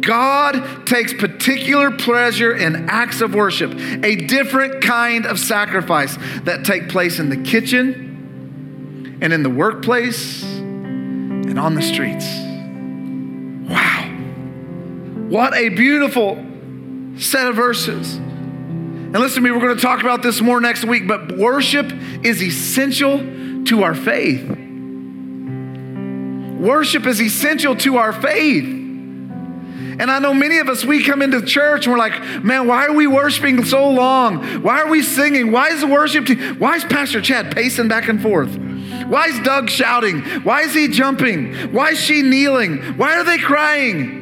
[0.00, 6.88] God takes particular pleasure in acts of worship, a different kind of sacrifice that take
[6.88, 12.26] place in the kitchen and in the workplace and on the streets.
[13.70, 14.08] Wow.
[15.28, 16.44] What a beautiful
[17.16, 18.16] set of verses.
[18.16, 21.92] And listen to me, we're going to talk about this more next week, but worship
[22.24, 23.18] is essential
[23.66, 24.61] to our faith.
[26.62, 28.62] Worship is essential to our faith.
[28.62, 32.86] And I know many of us, we come into church and we're like, man, why
[32.86, 34.62] are we worshiping so long?
[34.62, 35.50] Why are we singing?
[35.50, 38.56] Why is the worship team, why is Pastor Chad pacing back and forth?
[39.08, 40.20] Why is Doug shouting?
[40.44, 41.72] Why is he jumping?
[41.72, 42.96] Why is she kneeling?
[42.96, 44.20] Why are they crying?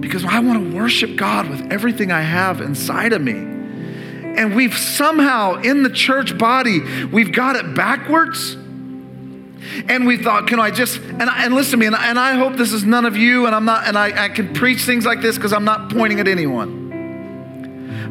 [0.00, 3.32] Because I want to worship God with everything I have inside of me.
[3.32, 8.56] And we've somehow, in the church body, we've got it backwards
[9.88, 12.56] and we thought, can I just, and, and listen to me, and, and I hope
[12.56, 15.20] this is none of you, and I'm not, and I, I can preach things like
[15.20, 16.86] this because I'm not pointing at anyone.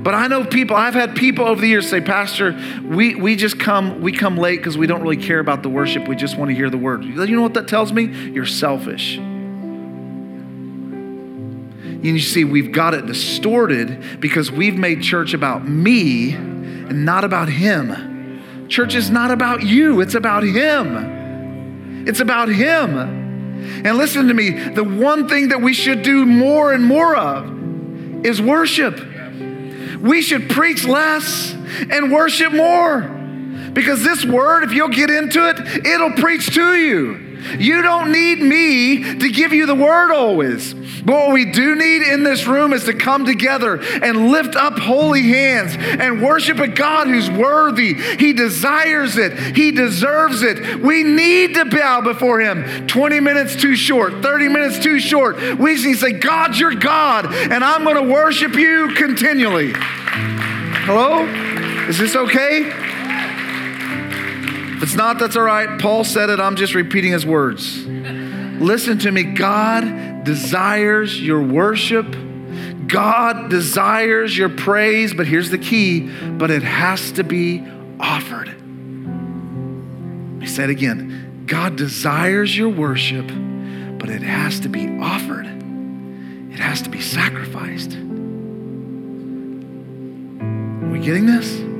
[0.05, 3.59] But I know people, I've had people over the years say, Pastor, we, we just
[3.59, 6.07] come, we come late because we don't really care about the worship.
[6.07, 7.03] We just want to hear the word.
[7.03, 8.05] You know what that tells me?
[8.05, 9.17] You're selfish.
[9.17, 9.73] And
[12.03, 17.49] you see, we've got it distorted because we've made church about me and not about
[17.49, 18.67] him.
[18.67, 21.14] Church is not about you, it's about him.
[22.05, 22.97] It's about Him.
[23.85, 28.25] And listen to me the one thing that we should do more and more of
[28.25, 28.99] is worship.
[29.99, 33.01] We should preach less and worship more.
[33.73, 37.24] Because this word, if you'll get into it, it'll preach to you.
[37.59, 40.73] You don't need me to give you the word always.
[40.73, 44.79] But what we do need in this room is to come together and lift up
[44.79, 47.93] holy hands and worship a God who's worthy.
[47.93, 50.81] He desires it, He deserves it.
[50.81, 52.87] We need to bow before Him.
[52.87, 55.37] 20 minutes too short, 30 minutes too short.
[55.59, 59.73] We just need to say, God, you're God, and I'm going to worship you continually.
[59.75, 61.25] Hello?
[61.87, 62.94] Is this okay?
[64.75, 65.79] If it's not, that's all right.
[65.79, 66.39] Paul said it.
[66.39, 67.85] I'm just repeating his words.
[67.85, 69.23] Listen to me.
[69.23, 72.15] God desires your worship.
[72.87, 76.01] God desires your praise, but here's the key,
[76.37, 77.63] but it has to be
[77.99, 78.49] offered.
[80.41, 83.27] He said again, God desires your worship,
[83.97, 87.95] but it has to be offered, it has to be sacrificed.
[90.41, 91.74] Are we getting this?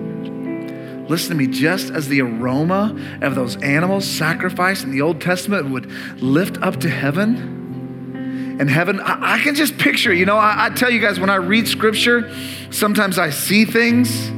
[1.07, 5.69] Listen to me, just as the aroma of those animals sacrificed in the Old Testament
[5.69, 5.91] would
[6.21, 10.69] lift up to heaven, and heaven, I, I can just picture, you know, I, I,
[10.69, 12.33] tell you guys, when I read scripture,
[12.71, 14.29] sometimes I see things.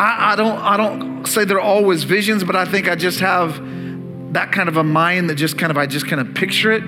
[0.00, 3.62] I, I don't I don't say they're always visions, but I think I just have
[4.32, 6.82] that kind of a mind that just kind of I just kind of picture it.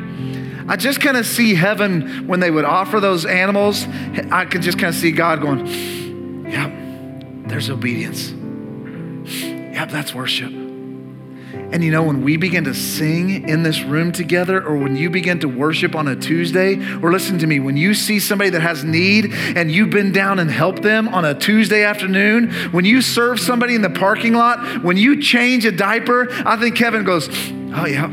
[0.68, 3.86] I just kind of see heaven when they would offer those animals.
[4.30, 5.66] I could just kind of see God going,
[6.50, 6.70] yeah,
[7.46, 8.34] there's obedience.
[9.78, 10.52] Yep, that's worship."
[11.70, 15.10] And you know, when we begin to sing in this room together, or when you
[15.10, 18.62] begin to worship on a Tuesday, or listen to me, when you see somebody that
[18.62, 23.02] has need and you've been down and helped them on a Tuesday afternoon, when you
[23.02, 27.28] serve somebody in the parking lot, when you change a diaper, I think heaven goes,
[27.30, 28.10] Oh, yep,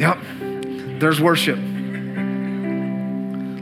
[0.00, 0.18] yep,
[0.98, 1.58] there's worship.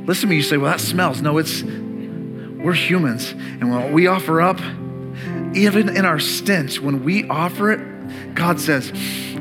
[0.06, 1.20] Listen to me, you say, Well, that smells.
[1.20, 3.32] No, it's, we're humans.
[3.32, 4.60] And what we offer up,
[5.56, 8.92] even in our stench, when we offer it, God says,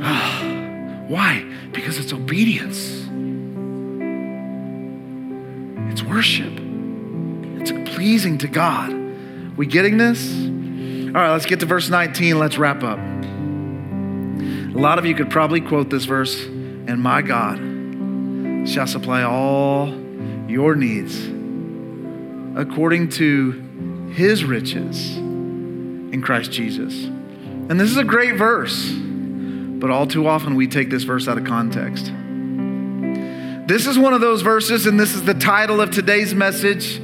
[0.01, 1.43] oh, why?
[1.71, 2.89] Because it's obedience.
[5.91, 6.53] It's worship.
[7.61, 8.91] It's pleasing to God.
[9.57, 10.33] We getting this?
[11.15, 12.39] All right, let's get to verse 19.
[12.39, 12.99] Let's wrap up.
[12.99, 17.57] A lot of you could probably quote this verse, and my God
[18.67, 19.93] shall supply all
[20.47, 21.27] your needs
[22.55, 23.51] according to
[24.13, 25.17] his riches
[26.13, 27.05] in Christ Jesus.
[27.05, 31.37] And this is a great verse, but all too often we take this verse out
[31.37, 32.05] of context.
[33.67, 36.99] This is one of those verses, and this is the title of today's message.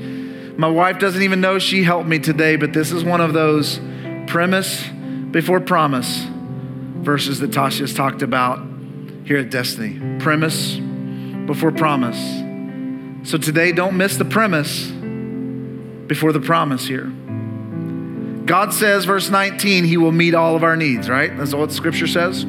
[0.57, 3.79] My wife doesn't even know she helped me today, but this is one of those
[4.27, 4.85] premise
[5.31, 6.25] before promise
[6.99, 8.59] verses that Tasha has talked about
[9.25, 10.19] here at Destiny.
[10.19, 10.75] Premise
[11.47, 12.19] before promise.
[13.27, 14.87] So today, don't miss the premise
[16.07, 17.11] before the promise here.
[18.49, 21.37] God says, verse 19, He will meet all of our needs, right?
[21.37, 22.41] That's what Scripture says.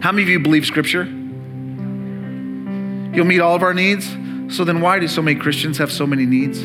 [0.00, 1.04] How many of you believe Scripture?
[1.04, 1.12] He'll
[3.26, 4.06] meet all of our needs.
[4.56, 6.62] So then, why do so many Christians have so many needs?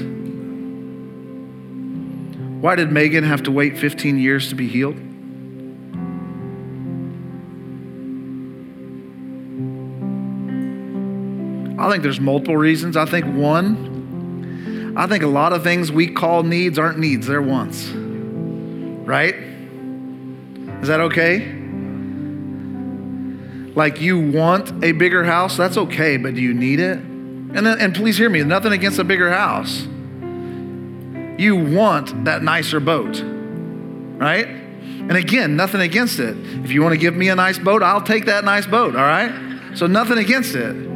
[2.63, 4.96] Why did Megan have to wait 15 years to be healed?
[11.78, 12.96] I think there's multiple reasons.
[12.96, 17.41] I think one, I think a lot of things we call needs aren't needs, they're
[17.41, 17.91] wants
[19.12, 19.36] right?
[20.82, 21.39] Is that okay?
[23.76, 26.97] Like you want a bigger house, that's okay, but do you need it?
[26.97, 29.82] And, then, and please hear me, nothing against a bigger house.
[31.38, 34.47] You want that nicer boat, right?
[34.47, 36.38] And again, nothing against it.
[36.63, 39.02] If you want to give me a nice boat, I'll take that nice boat, all
[39.02, 39.76] right?
[39.76, 40.89] So nothing against it.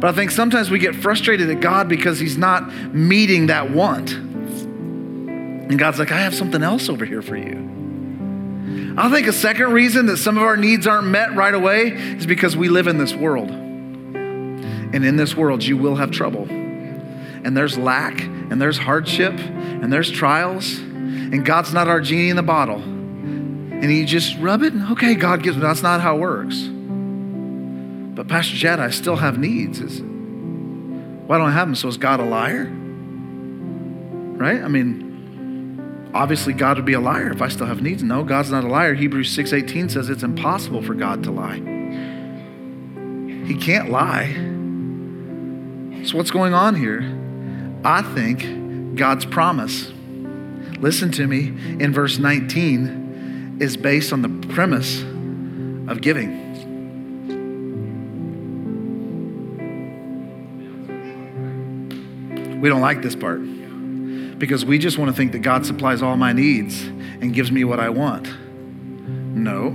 [0.00, 4.31] But I think sometimes we get frustrated at God because He's not meeting that want.
[5.68, 8.94] And God's like, I have something else over here for you.
[8.96, 12.26] I think a second reason that some of our needs aren't met right away is
[12.26, 13.50] because we live in this world.
[13.50, 16.46] And in this world, you will have trouble.
[16.50, 20.78] And there's lack, and there's hardship, and there's trials.
[20.78, 22.82] And God's not our genie in the bottle.
[22.82, 25.62] And you just rub it, and okay, God gives me.
[25.62, 26.60] That's not how it works.
[28.14, 29.80] But Pastor Chad, I still have needs.
[29.80, 31.74] Is, why don't I have them?
[31.74, 32.66] So is God a liar?
[32.66, 34.62] Right?
[34.62, 35.01] I mean,
[36.14, 38.02] obviously God would be a liar if I still have needs.
[38.02, 38.94] No, God's not a liar.
[38.94, 41.56] Hebrews 6:18 says it's impossible for God to lie.
[43.46, 44.32] He can't lie.
[46.04, 47.00] So what's going on here?
[47.84, 49.92] I think God's promise,
[50.78, 51.48] listen to me,
[51.80, 56.40] in verse 19 is based on the premise of giving.
[62.60, 63.40] We don't like this part
[64.42, 67.62] because we just want to think that God supplies all my needs and gives me
[67.62, 68.26] what I want.
[69.36, 69.70] No.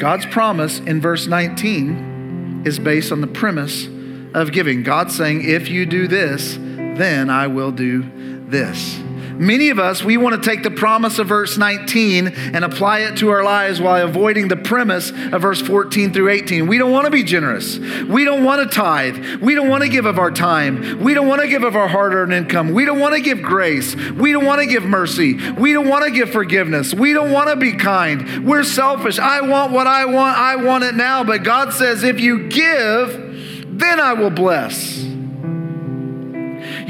[0.00, 3.86] God's promise in verse 19 is based on the premise
[4.32, 4.82] of giving.
[4.82, 8.10] God saying, if you do this, then I will do
[8.48, 8.98] this.
[9.40, 13.16] Many of us, we want to take the promise of verse 19 and apply it
[13.16, 16.66] to our lives while avoiding the premise of verse 14 through 18.
[16.66, 17.78] We don't want to be generous.
[17.78, 19.40] We don't want to tithe.
[19.40, 21.02] We don't want to give of our time.
[21.02, 22.74] We don't want to give of our hard earned income.
[22.74, 23.96] We don't want to give grace.
[23.96, 25.52] We don't want to give mercy.
[25.52, 26.92] We don't want to give forgiveness.
[26.92, 28.46] We don't want to be kind.
[28.46, 29.18] We're selfish.
[29.18, 30.36] I want what I want.
[30.36, 31.24] I want it now.
[31.24, 35.09] But God says, if you give, then I will bless.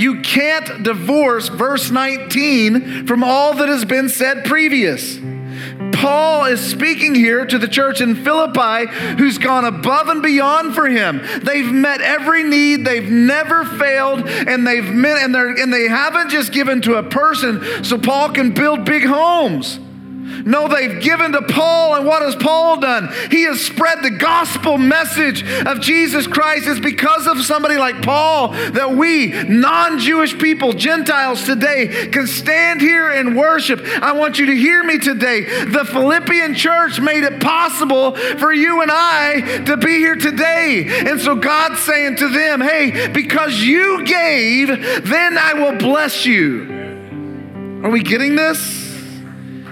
[0.00, 5.18] You can't divorce verse 19 from all that has been said previous.
[5.92, 10.88] Paul is speaking here to the church in Philippi who's gone above and beyond for
[10.88, 11.20] him.
[11.42, 16.50] They've met every need, they've never failed, and they've met and, and they haven't just
[16.50, 19.78] given to a person so Paul can build big homes.
[20.44, 23.08] No, they've given to Paul, and what has Paul done?
[23.30, 26.66] He has spread the gospel message of Jesus Christ.
[26.66, 32.80] It's because of somebody like Paul that we, non Jewish people, Gentiles today, can stand
[32.80, 33.80] here and worship.
[34.02, 35.64] I want you to hear me today.
[35.64, 41.04] The Philippian church made it possible for you and I to be here today.
[41.06, 47.80] And so God's saying to them, hey, because you gave, then I will bless you.
[47.82, 48.79] Are we getting this?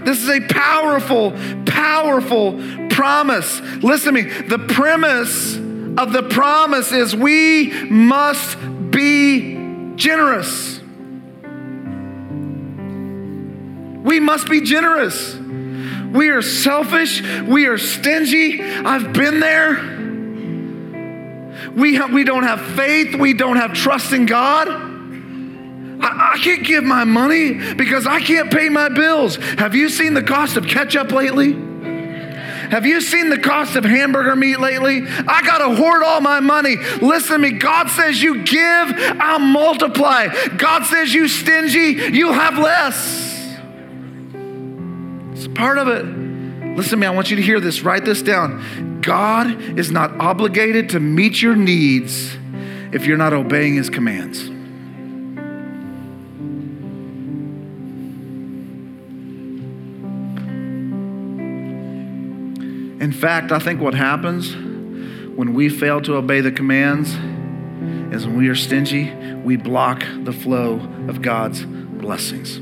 [0.09, 1.33] This is a powerful,
[1.67, 2.53] powerful
[2.89, 3.61] promise.
[3.83, 4.23] Listen to me.
[4.23, 8.57] The premise of the promise is we must
[8.91, 10.79] be generous.
[14.03, 15.35] We must be generous.
[15.35, 17.21] We are selfish.
[17.43, 18.63] We are stingy.
[18.63, 19.75] I've been there.
[21.77, 23.15] We, ha- we don't have faith.
[23.15, 24.88] We don't have trust in God.
[26.01, 29.37] I, I can't give my money because I can't pay my bills.
[29.37, 31.53] Have you seen the cost of ketchup lately?
[32.71, 35.03] Have you seen the cost of hamburger meat lately?
[35.07, 36.77] I got to hoard all my money.
[37.01, 37.53] Listen to me.
[37.53, 40.29] God says you give, I'll multiply.
[40.57, 43.57] God says you stingy, you'll have less.
[45.33, 46.05] It's part of it.
[46.77, 47.07] Listen to me.
[47.07, 47.83] I want you to hear this.
[47.83, 49.01] Write this down.
[49.01, 52.37] God is not obligated to meet your needs
[52.93, 54.58] if you're not obeying his commands.
[63.01, 67.15] In fact, I think what happens when we fail to obey the commands
[68.13, 72.61] is when we are stingy, we block the flow of God's blessings.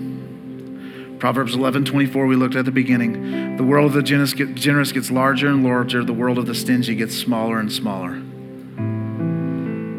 [1.18, 3.56] Proverbs 11 24, we looked at the beginning.
[3.56, 7.16] The world of the generous gets larger and larger, the world of the stingy gets
[7.16, 8.22] smaller and smaller.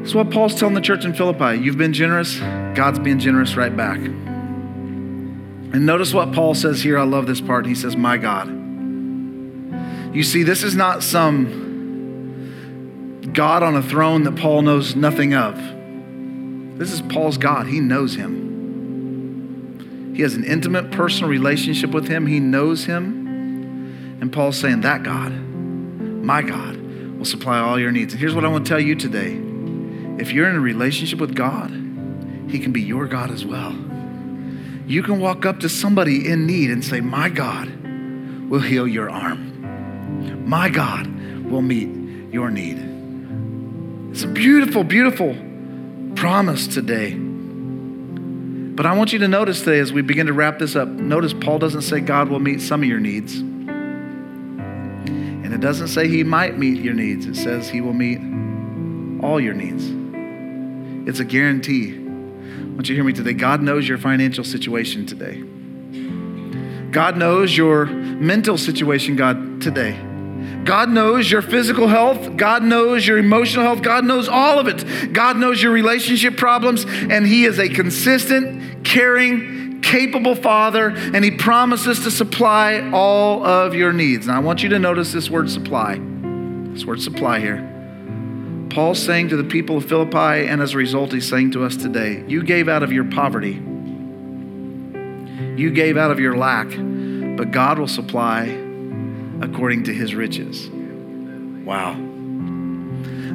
[0.02, 1.60] That's what Paul's telling the church in Philippi.
[1.60, 2.38] You've been generous,
[2.76, 3.98] God's being generous right back.
[3.98, 6.98] And notice what Paul says here.
[6.98, 7.66] I love this part.
[7.66, 8.57] He says, My God.
[10.14, 11.68] You see, this is not some
[13.34, 15.56] God on a throne that Paul knows nothing of.
[16.80, 17.68] This is Paul's God.
[17.68, 20.14] He knows him.
[20.16, 22.26] He has an intimate personal relationship with him.
[22.26, 24.18] He knows him.
[24.22, 26.78] And Paul's saying, That God, my God,
[27.18, 28.14] will supply all your needs.
[28.14, 29.40] And here's what I want to tell you today
[30.20, 31.70] if you're in a relationship with God,
[32.50, 33.74] He can be your God as well.
[34.88, 37.70] You can walk up to somebody in need and say, My God
[38.50, 39.57] will heal your arm
[40.36, 41.08] my God
[41.46, 41.90] will meet
[42.34, 42.78] your need.
[44.12, 45.36] It's a beautiful, beautiful
[46.16, 47.14] promise today.
[47.14, 51.34] But I want you to notice today as we begin to wrap this up, notice
[51.34, 53.38] Paul doesn't say God will meet some of your needs.
[55.48, 58.20] And it doesn't say he might meet your needs, it says he will meet
[59.24, 59.86] all your needs.
[61.10, 61.96] It's a guarantee.
[61.96, 62.00] I
[62.78, 63.34] want you to hear me today.
[63.34, 65.42] God knows your financial situation today.
[66.92, 69.98] God knows your mental situation, God, today.
[70.68, 72.36] God knows your physical health.
[72.36, 73.82] God knows your emotional health.
[73.82, 75.14] God knows all of it.
[75.14, 76.84] God knows your relationship problems.
[76.86, 80.90] And He is a consistent, caring, capable Father.
[80.90, 84.28] And He promises to supply all of your needs.
[84.28, 86.02] Now, I want you to notice this word supply.
[86.74, 87.64] This word supply here.
[88.70, 91.78] Paul's saying to the people of Philippi, and as a result, he's saying to us
[91.78, 93.54] today, You gave out of your poverty,
[95.56, 96.68] you gave out of your lack,
[97.38, 98.67] but God will supply
[99.42, 100.70] according to his riches.
[101.66, 101.94] Wow.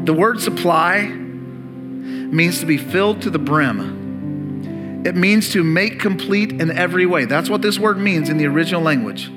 [0.04, 5.04] The word supply means to be filled to the brim.
[5.04, 7.24] It means to make complete in every way.
[7.24, 9.30] That's what this word means in the original language.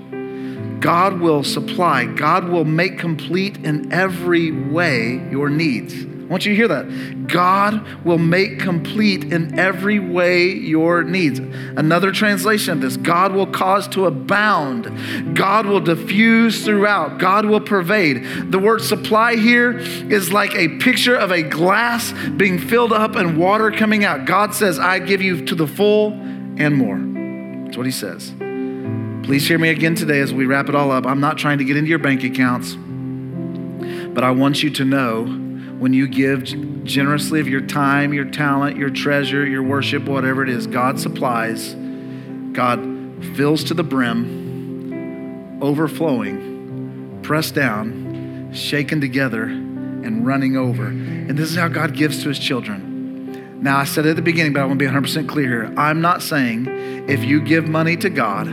[0.79, 6.14] God will supply, God will make complete in every way your needs.
[6.25, 7.27] I want you to hear that.
[7.27, 11.37] God will make complete in every way your needs.
[11.37, 15.35] Another translation of this God will cause to abound.
[15.35, 17.19] God will diffuse throughout.
[17.19, 18.51] God will pervade.
[18.51, 23.37] The word supply here is like a picture of a glass being filled up and
[23.37, 24.25] water coming out.
[24.25, 26.13] God says, I give you to the full
[26.57, 26.97] and more.
[27.65, 28.33] That's what he says.
[29.27, 31.05] Please hear me again today as we wrap it all up.
[31.05, 32.75] I'm not trying to get into your bank accounts,
[34.15, 35.44] but I want you to know
[35.79, 36.43] when you give
[36.83, 41.73] generously of your time, your talent, your treasure, your worship, whatever it is, God supplies.
[42.53, 42.79] God
[43.35, 50.87] fills to the brim, overflowing, pressed down, shaken together, and running over.
[50.87, 53.61] And this is how God gives to his children.
[53.61, 55.73] Now, I said at the beginning, but I want to be 100% clear here.
[55.75, 56.67] I'm not saying
[57.09, 58.47] if you give money to God,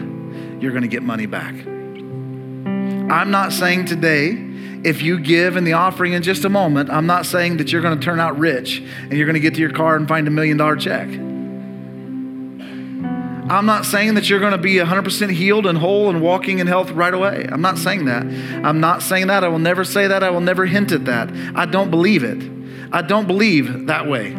[0.63, 1.55] you're going to get money back.
[1.55, 4.52] I'm not saying today,
[4.85, 7.83] if you give in the offering in just a moment, I'm not saying that you're
[7.83, 10.27] going to turn out rich and you're going to get to your car and find
[10.27, 11.09] a million dollar check.
[13.49, 16.67] I'm not saying that you're going to be 100% healed and whole and walking in
[16.67, 17.47] health right away.
[17.51, 18.23] I'm not saying that.
[18.65, 19.45] I'm not saying that.
[19.45, 20.23] I will never say that.
[20.23, 21.31] I will never hint at that.
[21.55, 22.43] I don't believe it.
[22.93, 24.33] I don't believe that way.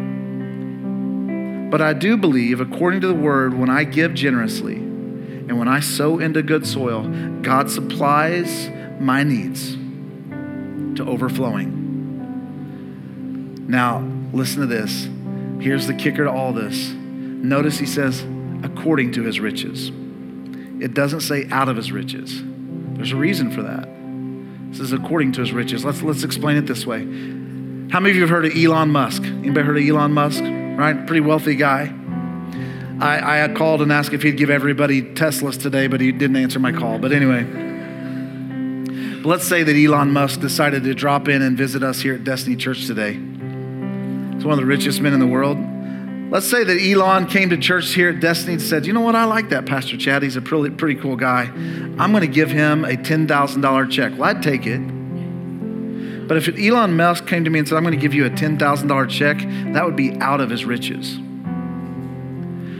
[1.69, 5.79] But I do believe, according to the word, when I give generously and when I
[5.79, 7.07] sow into good soil,
[7.41, 8.69] God supplies
[8.99, 9.77] my needs
[10.95, 11.81] to overflowing.
[13.67, 13.99] Now,
[14.33, 15.07] listen to this.
[15.59, 16.89] Here's the kicker to all this.
[16.89, 18.25] Notice he says,
[18.63, 19.89] according to his riches.
[20.81, 22.41] It doesn't say out of his riches.
[22.95, 23.87] There's a reason for that.
[24.71, 25.85] This is according to his riches.
[25.85, 26.99] Let's, let's explain it this way.
[26.99, 29.23] How many of you have heard of Elon Musk?
[29.23, 30.41] Anybody heard of Elon Musk?
[30.43, 31.05] Right?
[31.05, 31.93] Pretty wealthy guy.
[32.99, 36.59] I, I called and asked if he'd give everybody Teslas today, but he didn't answer
[36.59, 36.99] my call.
[36.99, 37.43] But anyway,
[39.23, 42.25] but let's say that Elon Musk decided to drop in and visit us here at
[42.25, 43.13] Destiny Church today.
[43.13, 45.57] He's one of the richest men in the world.
[46.29, 49.15] Let's say that Elon came to church here at Destiny and said, You know what?
[49.15, 50.23] I like that Pastor Chad.
[50.23, 51.43] He's a pretty, pretty cool guy.
[51.43, 54.11] I'm going to give him a $10,000 check.
[54.11, 54.79] Well, I'd take it.
[56.27, 58.29] But if Elon Musk came to me and said, I'm going to give you a
[58.29, 59.37] $10,000 check,
[59.73, 61.17] that would be out of his riches.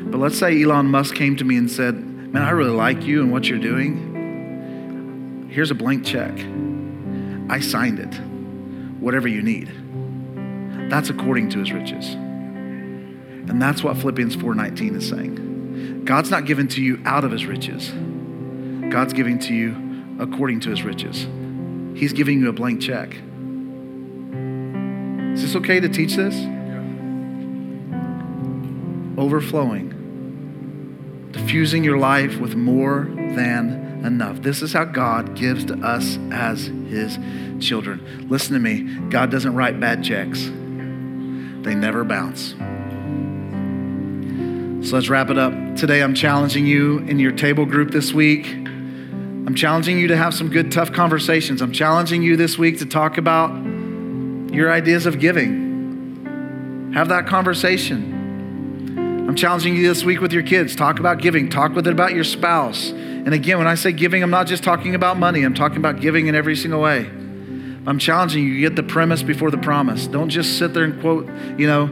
[0.10, 3.22] But let's say Elon Musk came to me and said, Man, I really like you
[3.22, 4.13] and what you're doing.
[5.54, 6.34] Here's a blank check.
[7.48, 8.16] I signed it.
[9.00, 9.70] Whatever you need.
[10.90, 12.16] That's according to his riches.
[12.16, 16.02] And that's what Philippians 4:19 is saying.
[16.06, 17.94] God's not given to you out of his riches.
[18.90, 19.76] God's giving to you
[20.18, 21.28] according to his riches.
[21.94, 23.16] He's giving you a blank check.
[25.36, 26.36] Is this okay to teach this?
[29.20, 29.94] Overflowing.
[31.32, 34.42] Diffusing your life with more than enough.
[34.42, 37.18] This is how God gives to us as his
[37.60, 38.28] children.
[38.30, 38.84] Listen to me.
[39.10, 40.44] God doesn't write bad checks.
[40.44, 42.56] They never bounce.
[44.88, 45.54] So let's wrap it up.
[45.78, 48.48] Today, I'm challenging you in your table group this week.
[48.48, 51.62] I'm challenging you to have some good, tough conversations.
[51.62, 53.50] I'm challenging you this week to talk about
[54.54, 56.92] your ideas of giving.
[56.94, 58.13] Have that conversation.
[59.28, 60.76] I'm challenging you this week with your kids.
[60.76, 61.50] Talk about giving.
[61.50, 62.90] Talk with it about your spouse.
[62.90, 65.44] And again, when I say giving, I'm not just talking about money.
[65.44, 67.06] I'm talking about giving in every single way.
[67.86, 68.60] I'm challenging you.
[68.60, 70.08] Get the premise before the promise.
[70.08, 71.26] Don't just sit there and quote,
[71.58, 71.90] you know,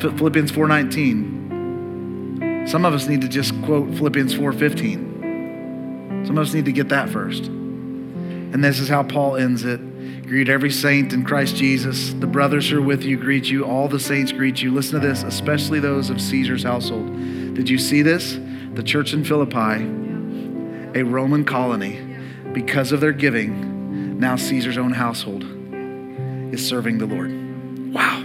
[0.00, 2.66] Philippians 4:19.
[2.66, 6.24] Some of us need to just quote Philippians 4:15.
[6.26, 7.44] Some of us need to get that first.
[7.44, 9.80] And this is how Paul ends it.
[10.22, 12.12] Greet every saint in Christ Jesus.
[12.12, 13.64] The brothers who are with you greet you.
[13.64, 14.72] All the saints greet you.
[14.72, 17.06] Listen to this, especially those of Caesar's household.
[17.54, 18.38] Did you see this?
[18.74, 22.00] The church in Philippi, a Roman colony,
[22.52, 25.44] because of their giving, now Caesar's own household
[26.54, 27.30] is serving the Lord.
[27.92, 28.20] Wow.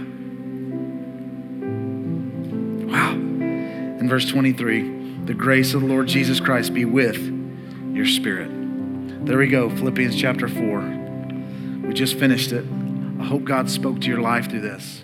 [2.86, 3.12] Wow.
[3.12, 7.18] In verse 23 the grace of the Lord Jesus Christ be with
[7.92, 8.48] your spirit.
[9.26, 11.07] There we go, Philippians chapter 4.
[11.98, 12.64] Just finished it.
[13.18, 15.02] I hope God spoke to your life through this.